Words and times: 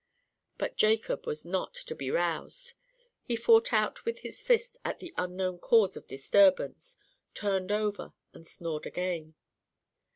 But 0.57 0.77
Jacob 0.77 1.27
was 1.27 1.45
not 1.45 1.75
to 1.75 1.93
be 1.93 2.09
roused. 2.09 2.73
He 3.21 3.35
fought 3.35 3.71
out 3.71 4.03
with 4.03 4.21
his 4.21 4.41
fist 4.41 4.79
at 4.83 4.97
the 4.97 5.13
unknown 5.15 5.59
cause 5.59 5.95
of 5.95 6.07
disturbance, 6.07 6.97
turned 7.35 7.71
over, 7.71 8.13
and 8.33 8.47
snored 8.47 8.87
again. 8.87 9.35